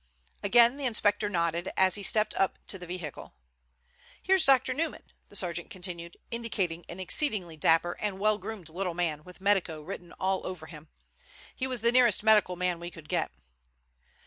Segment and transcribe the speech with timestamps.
[0.41, 3.35] Again the Inspector nodded, as he stepped up to the vehicle.
[4.19, 4.73] "Here's Dr.
[4.73, 9.79] Newman," the sergeant continued, indicating an exceedingly dapper and well groomed little man with medico
[9.79, 10.87] written all over him.
[11.55, 13.29] "He was the nearest medical man we could get."